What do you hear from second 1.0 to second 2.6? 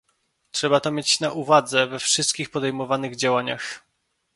na uwadze we wszystkich